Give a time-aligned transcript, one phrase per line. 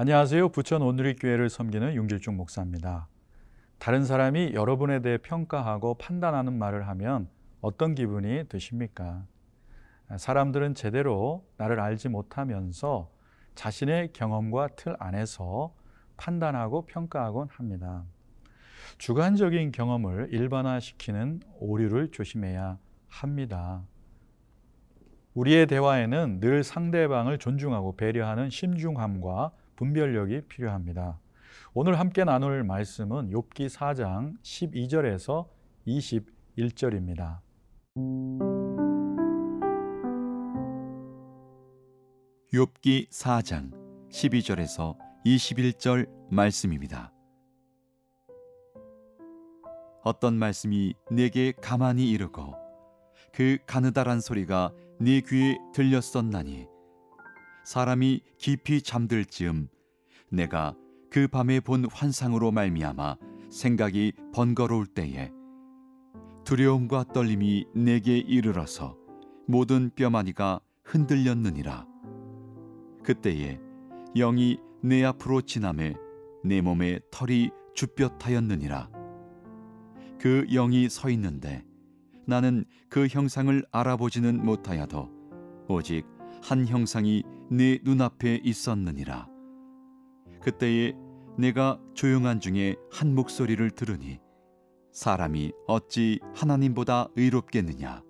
[0.00, 0.50] 안녕하세요.
[0.50, 3.08] 부천 온누리교회를 섬기는 윤길중 목사입니다.
[3.80, 7.28] 다른 사람이 여러분에 대해 평가하고 판단하는 말을 하면
[7.60, 9.26] 어떤 기분이 드십니까?
[10.16, 13.10] 사람들은 제대로 나를 알지 못하면서
[13.56, 15.74] 자신의 경험과 틀 안에서
[16.16, 18.04] 판단하고 평가하곤 합니다.
[18.98, 23.82] 주관적인 경험을 일반화시키는 오류를 조심해야 합니다.
[25.34, 31.20] 우리의 대화에는 늘 상대방을 존중하고 배려하는 심중함과 분별력이 필요합니다.
[31.72, 35.46] 오늘 함께 나눌 말씀은 욥기 4장 12절에서
[35.86, 37.38] 21절입니다.
[42.52, 43.70] 욥기 4장
[44.10, 47.12] 12절에서 21절 말씀입니다.
[50.02, 52.54] 어떤 말씀이 내게 가만히 이르고
[53.32, 56.66] 그 가느다란 소리가 네 귀에 들렸었나니
[57.68, 59.68] 사람이 깊이 잠들 즈음
[60.30, 60.74] 내가
[61.10, 63.16] 그 밤에 본 환상으로 말미암아
[63.50, 65.30] 생각이 번거로울 때에
[66.44, 68.96] 두려움과 떨림이 내게 이르러서
[69.46, 71.86] 모든 뼈마디가 흔들렸느니라.
[73.02, 73.58] 그때에
[74.14, 75.94] 영이 내 앞으로 지남에
[76.44, 78.90] 내 몸에 털이 주뼛하였느니라.
[80.18, 81.64] 그 영이 서 있는데
[82.26, 85.10] 나는 그 형상을 알아보지는 못하여도
[85.68, 86.04] 오직
[86.42, 89.28] 한 형상이 내 눈앞에 있었느니라
[90.40, 90.94] 그때에
[91.36, 94.18] 내가 조용한 중에 한 목소리를 들으니
[94.92, 98.02] 사람이 어찌 하나님보다 의롭겠느냐?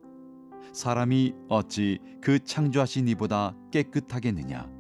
[0.72, 4.70] 사람이 어찌 그 창조하신 이보다 깨끗하겠느냐?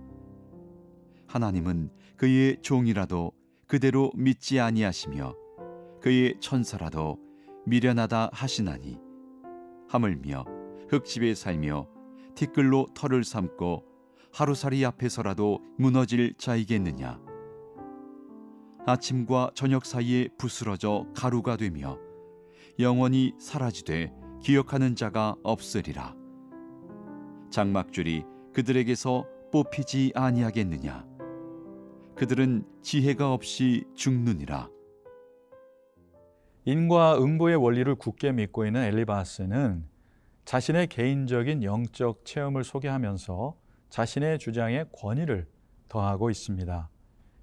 [1.26, 3.32] 하나님은 그의 종이라도
[3.66, 5.34] 그대로 믿지 아니하시며
[6.00, 7.18] 그의 천사라도
[7.66, 8.98] 미련하다 하시나니
[9.88, 10.46] 하물며
[10.88, 11.86] 흙집에 살며
[12.34, 13.84] 티끌로 털을 삼고
[14.32, 17.27] 하루살이 앞에서라도 무너질 자이겠느냐
[18.88, 21.98] 아침과 저녁 사이에 부스러져 가루가 되며
[22.78, 24.10] 영원히 사라지되
[24.42, 26.16] 기억하는 자가 없으리라.
[27.50, 31.06] 장막줄이 그들에게서 뽑히지 아니하겠느냐?
[32.16, 34.70] 그들은 지혜가 없이 죽느니라.
[36.64, 39.84] 인과 응보의 원리를 굳게 믿고 있는 엘리바스는
[40.46, 43.54] 자신의 개인적인 영적 체험을 소개하면서
[43.90, 45.46] 자신의 주장에 권위를
[45.90, 46.88] 더하고 있습니다.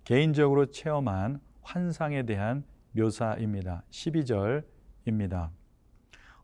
[0.06, 3.84] 개인적으로 체험한 환상에 대한 묘사입니다.
[3.90, 5.50] 12절입니다.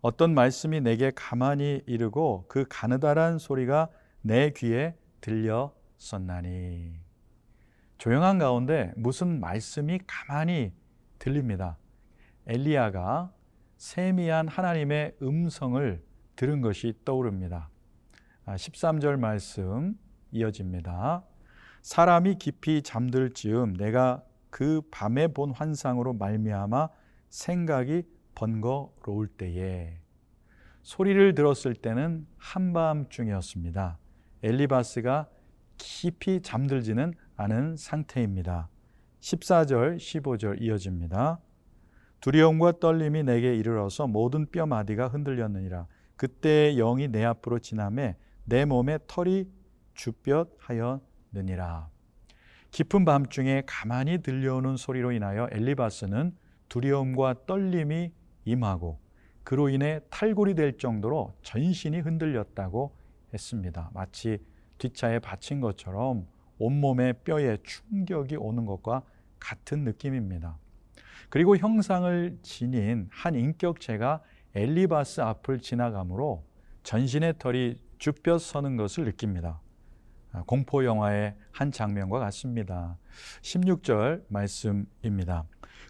[0.01, 3.89] 어떤 말씀이 내게 가만히 이르고 그 가느다란 소리가
[4.21, 6.99] 내 귀에 들렸었나니.
[7.99, 10.73] 조용한 가운데 무슨 말씀이 가만히
[11.19, 11.77] 들립니다.
[12.47, 13.31] 엘리야가
[13.77, 16.03] 세미한 하나님의 음성을
[16.35, 17.69] 들은 것이 떠오릅니다.
[18.47, 19.99] 13절 말씀
[20.31, 21.23] 이어집니다.
[21.81, 26.89] 사람이 깊이 잠들 즈음 내가 그 밤에 본 환상으로 말미암아
[27.29, 28.03] 생각이
[28.35, 29.99] 번거로울 때에
[30.83, 33.97] 소리를 들었을 때는 한밤중이었습니다.
[34.43, 35.27] 엘리바스가
[35.77, 38.69] 깊이 잠들지는 않은 상태입니다.
[39.19, 41.39] 14절, 15절 이어집니다.
[42.19, 45.87] 두려움과 떨림이 내게 이르러서 모든 뼈 마디가 흔들렸느니라.
[46.15, 48.15] 그때 영이 내 앞으로 지나매
[48.45, 49.47] 내 몸에 털이
[49.95, 51.89] 주뼛하였 느니라.
[52.71, 56.35] 깊은 밤중에 가만히 들려오는 소리로 인하여 엘리바스는
[56.69, 58.11] 두려움과 떨림이
[58.45, 58.99] 임하고
[59.43, 62.95] 그로 인해 탈골이 될 정도로 전신이 흔들렸다고
[63.33, 63.89] 했습니다.
[63.93, 64.37] 마치
[64.77, 66.27] 뒷차에 받친 것처럼
[66.57, 69.03] 온몸에 뼈에 충격이 오는 것과
[69.39, 70.57] 같은 느낌입니다.
[71.29, 74.21] 그리고 형상을 지닌 한 인격체가
[74.53, 76.45] 엘리바스 앞을 지나가므로
[76.83, 79.61] 전신의 털이 쭈뼛 서는 것을 느낍니다.
[80.33, 82.97] 아, 공포 영화의 한 장면과 같습니다.
[83.41, 85.45] 16절 말씀입니다.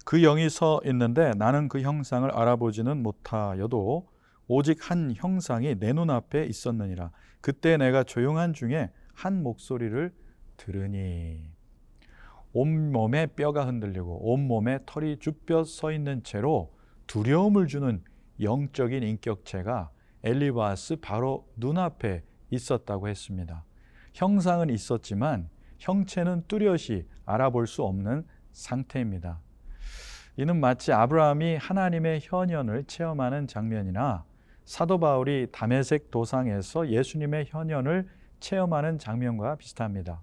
[0.05, 4.07] 그 영이 서 있는데 나는 그 형상을 알아보지는 못하여도
[4.47, 7.11] 오직 한 형상이 내 눈앞에 있었느니라.
[7.39, 10.11] 그때 내가 조용한 중에 한 목소리를
[10.57, 11.51] 들으니
[12.53, 16.73] 온몸에 뼈가 흔들리고 온몸에 털이 쭈뼛 서 있는 채로
[17.07, 18.03] 두려움을 주는
[18.41, 19.91] 영적인 인격체가
[20.23, 23.63] 엘리바스 바로 눈앞에 있었다고 했습니다.
[24.13, 25.49] 형상은 있었지만
[25.79, 29.39] 형체는 뚜렷이 알아볼 수 없는 상태입니다.
[30.37, 34.23] 이는 마치 아브라함이 하나님의 현현을 체험하는 장면이나
[34.65, 38.07] 사도 바울이 담에색 도상에서 예수님의 현현을
[38.39, 40.21] 체험하는 장면과 비슷합니다.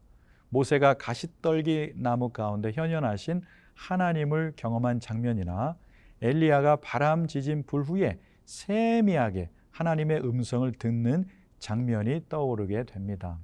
[0.51, 3.43] 모세가 가시떨기 나무 가운데 현현하신
[3.75, 5.77] 하나님을 경험한 장면이나
[6.23, 11.27] 엘리야가 바람 지진 불 후에 세미하게 하나님의 음성을 듣는
[11.59, 13.39] 장면이 떠오르게 됩니다.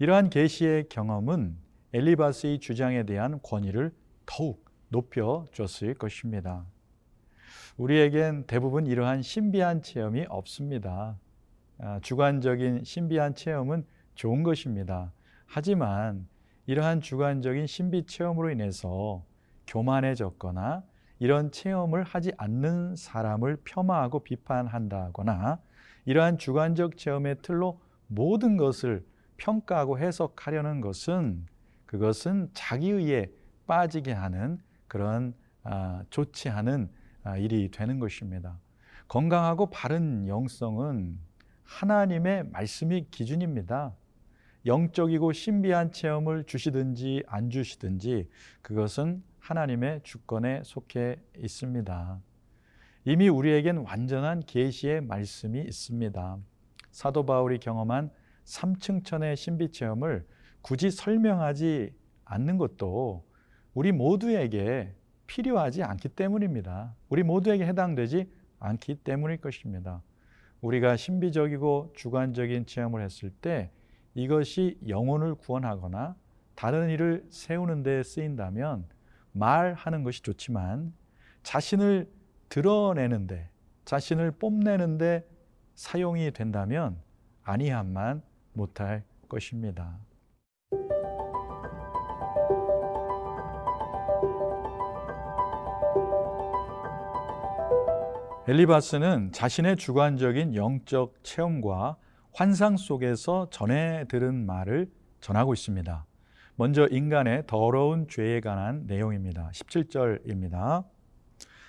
[0.00, 1.56] 이러한 계시의 경험은
[1.92, 3.92] 엘리바스의 주장에 대한 권위를
[4.26, 6.64] 더욱 높여줬을 것입니다.
[7.76, 11.18] 우리에겐 대부분 이러한 신비한 체험이 없습니다.
[11.78, 13.84] 아, 주관적인 신비한 체험은
[14.14, 15.12] 좋은 것입니다.
[15.46, 16.28] 하지만
[16.66, 19.24] 이러한 주관적인 신비 체험으로 인해서
[19.66, 20.84] 교만해졌거나
[21.18, 25.58] 이런 체험을 하지 않는 사람을 폄하하고 비판한다거나
[26.04, 29.04] 이러한 주관적 체험의 틀로 모든 것을
[29.38, 31.46] 평가하고 해석하려는 것은
[31.86, 33.30] 그것은 자기의에
[33.66, 36.04] 빠지게 하는 그런 아,
[36.50, 36.90] 않은
[37.22, 38.58] 아, 일이 되는 것입니다.
[39.08, 41.18] 건강하고 바른 영성은
[41.64, 43.94] 하나님의 말씀이 기준입니다.
[44.66, 48.28] 영적이고 신비한 체험을 주시든지 안 주시든지
[48.60, 52.20] 그것은 하나님의 주권에 속해 있습니다.
[53.04, 56.38] 이미 우리에겐 완전한 계시의 말씀이 있습니다.
[56.90, 58.10] 사도 바울이 경험한
[58.48, 60.26] 3층천의 신비 체험을
[60.62, 63.24] 굳이 설명하지 않는 것도
[63.74, 64.94] 우리 모두에게
[65.26, 66.94] 필요하지 않기 때문입니다.
[67.08, 70.02] 우리 모두에게 해당되지 않기 때문일 것입니다.
[70.60, 73.70] 우리가 신비적이고 주관적인 체험을 했을 때
[74.14, 76.16] 이것이 영혼을 구원하거나
[76.56, 78.86] 다른 일을 세우는 데 쓰인다면
[79.32, 80.92] 말하는 것이 좋지만
[81.44, 82.10] 자신을
[82.48, 83.50] 드러내는데
[83.84, 85.24] 자신을 뽐내는데
[85.76, 87.00] 사용이 된다면
[87.44, 88.22] 아니함만
[88.58, 89.98] 못할 것입니다.
[98.48, 101.96] 엘리바스는 자신의 주관적인 영적 체험과
[102.32, 104.90] 환상 속에서 전해 들은 말을
[105.20, 106.06] 전하고 있습니다.
[106.56, 109.50] 먼저 인간의 더러운 죄에 관한 내용입니다.
[109.52, 110.84] 17절입니다.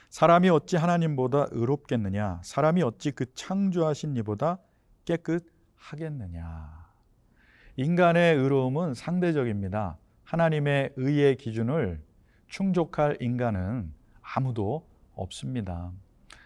[0.09, 2.41] 사람이 어찌 하나님보다 의롭겠느냐?
[2.43, 4.57] 사람이 어찌 그 창조하신 이보다
[5.05, 6.78] 깨끗하겠느냐?
[7.79, 9.97] 인간의 의로움은 상대적입니다.
[10.25, 12.03] 하나님의 의의 기준을
[12.49, 15.89] 충족할 인간은 아무도 없습니다.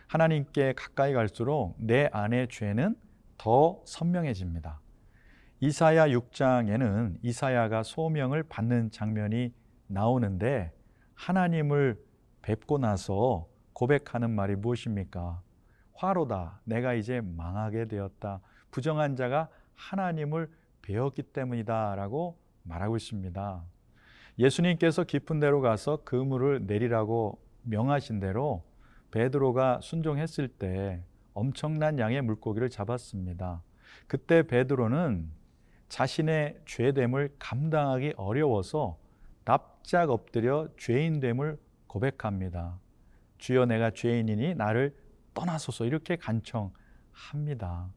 [0.08, 2.96] 하나님께 가까이 갈수록 내 안의 죄는
[3.40, 4.80] 더 선명해집니다.
[5.60, 9.56] 이사야 6장에는 이사야가 소명을 받는 장면이
[9.88, 10.72] 나오는데
[11.16, 12.00] 하나님을
[12.44, 15.42] 뵙고 나서 고백하는 말이 무엇입니까?
[15.96, 16.62] 화로다.
[16.64, 18.40] 내가 이제 망하게 되었다.
[18.70, 20.48] 부정한 자가 하나님을
[20.84, 21.96] 배웠기 때문이다.
[21.96, 23.64] 라고 말하고 있습니다.
[24.38, 28.64] 예수님께서 깊은 데로 가서 그물을 내리라고 명하신 대로
[29.12, 31.04] 베드로가 순종했을 때
[31.34, 33.64] 엄청난 양의 물고기를 잡았습니다.
[34.08, 35.30] 그때 베드로는
[35.90, 38.98] 자신의 죄됨을 감당하기 어려워서
[39.46, 42.80] 납작 엎드려 죄인됨을 고백합니다.
[43.38, 44.96] 주여 내가 죄인이니 나를
[45.34, 47.92] 떠나소서 이렇게 간청합니다.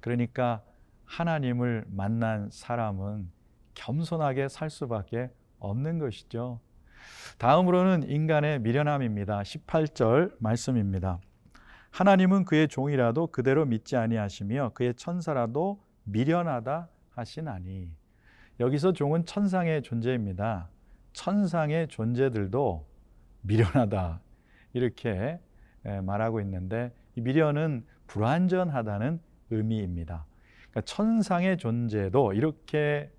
[0.00, 0.62] 그러니까
[1.10, 3.28] 하나님을 만난 사람은
[3.74, 5.28] 겸손하게 살 수밖에
[5.58, 6.60] 없는 것이죠.
[7.38, 9.42] 다음으로는 인간의 미련함입니다.
[9.42, 11.18] 18절 말씀입니다.
[11.90, 17.90] 하나님은 그의 종이라도 그대로 믿지 아니하시며 그의 천사라도 미련하다 하시나니
[18.60, 20.68] 여기서 종은 천상의 존재입니다.
[21.12, 22.86] 천상의 존재들도
[23.40, 24.20] 미련하다
[24.74, 25.40] 이렇게
[25.82, 30.29] 말하고 있는데 이 미련은 불완전하다는 의미입니다.
[30.70, 33.10] 그러니까 천상의 존재도 이렇게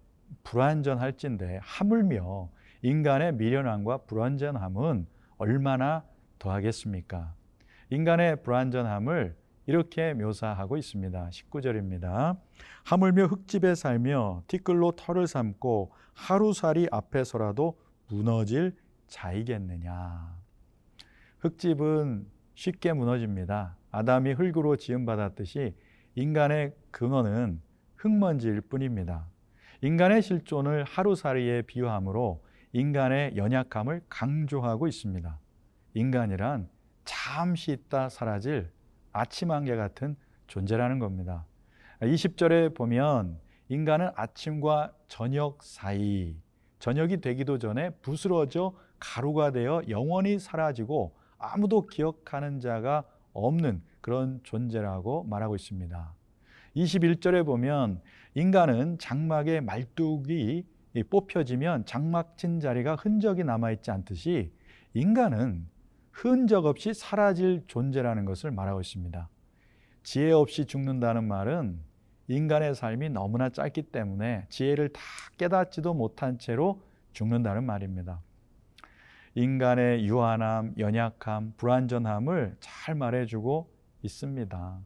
[0.44, 2.50] 불완전할진데 하물며
[2.82, 6.04] 인간의 미련함과 불완전함은 얼마나
[6.40, 7.34] 더하겠습니까?
[7.90, 9.36] 인간의 불완전함을
[9.68, 11.30] 이렇게 묘사하고 있습니다.
[11.30, 12.38] 19절입니다.
[12.86, 18.76] 하물며 흙집에 살며 티끌로 털을 삼고 하루살이 앞에서라도 무너질
[19.08, 20.36] 자이겠느냐.
[21.40, 23.78] 흙집은 쉽게 무너집니다.
[23.92, 25.76] 아담이 흙으로 지음받았듯이
[26.16, 27.62] 인간의 근원은
[27.96, 29.28] 흙먼지일 뿐입니다.
[29.82, 35.40] 인간의 실존을 하루살이에 비유함으로 인간의 연약함을 강조하고 있습니다.
[35.94, 36.70] 인간이란
[37.06, 38.70] 잠시 있다 사라질
[39.14, 40.16] 아침 안개 같은
[40.48, 41.46] 존재라는 겁니다.
[42.02, 43.40] 20절에 보면
[43.70, 46.36] 인간은 아침과 저녁 사이,
[46.80, 55.56] 저녁이 되기도 전에 부스러져 가루가 되어 영원히 사라지고 아무도 기억하는 자가 없는 그런 존재라고 말하고
[55.56, 56.14] 있습니다.
[56.76, 58.02] 21절에 보면
[58.36, 60.66] 인간은 장막의 말뚝이
[61.10, 64.52] 뽑혀지면 장막 친 자리가 흔적이 남아있지 않듯이
[64.94, 65.68] 인간은
[66.12, 69.30] 흔적 없이 사라질 존재라는 것을 말하고 있습니다.
[70.04, 71.80] 지혜 없이 죽는다는 말은
[72.28, 75.02] 인간의 삶이 너무나 짧기 때문에 지혜를 다
[75.38, 76.82] 깨닫지도 못한 채로
[77.14, 78.22] 죽는다는 말입니다.
[79.36, 83.72] 인간의 유한함, 연약함, 불완전함을 잘 말해주고
[84.02, 84.80] 있습니다.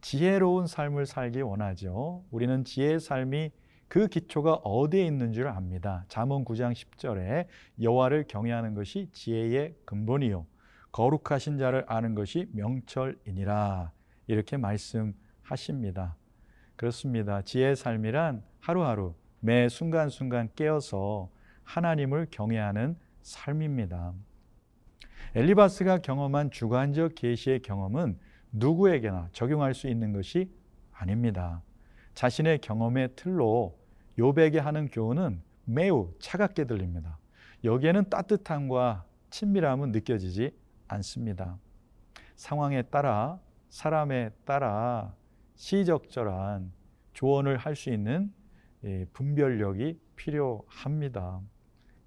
[0.00, 2.24] 지혜로운 삶을 살기 원하죠.
[2.30, 3.50] 우리는 지혜의 삶이
[3.86, 6.04] 그 기초가 어디에 있는 줄 압니다.
[6.08, 7.46] 잠언 9장 10절에
[7.80, 10.46] 여호와를 경외하는 것이 지혜의 근본이요
[10.92, 13.92] 거룩하신 자를 아는 것이 명철이니라
[14.26, 16.16] 이렇게 말씀하십니다.
[16.76, 17.42] 그렇습니다.
[17.42, 21.30] 지혜의 삶이란 하루하루 매 순간순간 깨어서
[21.64, 22.96] 하나님을 경외하는
[23.28, 24.14] 삶입니다.
[25.34, 28.18] 엘리바스가 경험한 주관적 계시의 경험은
[28.52, 30.50] 누구에게나 적용할 수 있는 것이
[30.92, 31.62] 아닙니다.
[32.14, 33.78] 자신의 경험의 틀로
[34.18, 37.18] 요백에 하는 교훈은 매우 차갑게 들립니다.
[37.62, 40.50] 여기에는 따뜻함과 친밀함은 느껴지지
[40.88, 41.58] 않습니다.
[42.34, 45.14] 상황에 따라 사람에 따라
[45.56, 46.72] 시적절한
[47.12, 48.32] 조언을 할 수 있는
[49.12, 51.42] 분별력이 필요합니다.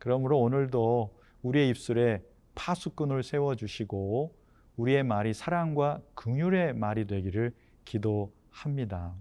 [0.01, 2.24] 그러므로 오늘도 우리의 입술에
[2.55, 4.34] 파수꾼을 세워주시고
[4.77, 7.53] 우리의 말이 사랑과 긍휼의 말이 되기를
[7.86, 9.13] 기도합니다.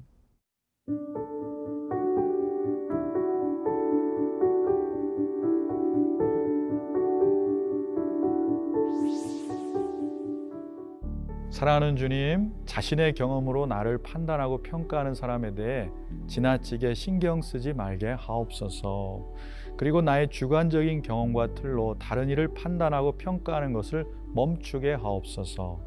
[11.50, 15.90] 사랑하는 주님, 자신의 경험으로 나를 판단하고 평가하는 사람에 대해
[16.26, 19.34] 지나치게 신경 쓰지 말게 하옵소서.
[19.76, 25.80] 그리고 나의 주관적인 경험과 틀로 다른 일을 판단하고 평가하는 것을 멈추게 하옵소서.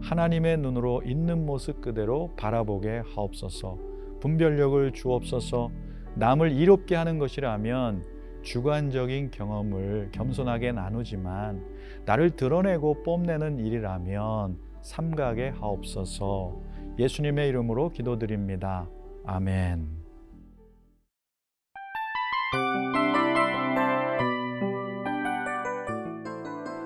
[0.00, 3.78] 하나님의 눈으로 있는 모습 그대로 바라보게 하옵소서.
[4.20, 5.70] 분별력을 주옵소서.
[6.14, 8.04] 남을 이롭게 하는 것이라면
[8.42, 11.62] 주관적인 경험을 겸손하게 나누지만
[12.06, 16.60] 나를 드러내고 뽐내는 일이라면 삼가게 하옵소서.
[16.98, 18.88] 예수님의 이름으로 기도드립니다.
[19.24, 19.99] 아멘.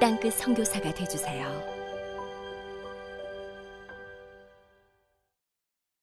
[0.00, 1.75] 땅끝 성교사가 되주세요